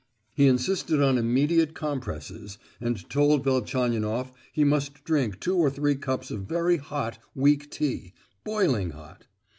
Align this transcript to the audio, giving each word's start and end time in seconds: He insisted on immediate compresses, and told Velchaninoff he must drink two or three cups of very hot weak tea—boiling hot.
He 0.33 0.47
insisted 0.47 0.99
on 0.99 1.19
immediate 1.19 1.75
compresses, 1.75 2.57
and 2.79 3.07
told 3.07 3.43
Velchaninoff 3.43 4.31
he 4.51 4.63
must 4.63 5.03
drink 5.03 5.39
two 5.39 5.55
or 5.57 5.69
three 5.69 5.93
cups 5.95 6.31
of 6.31 6.45
very 6.47 6.77
hot 6.77 7.19
weak 7.35 7.69
tea—boiling 7.69 8.89
hot. 8.89 9.27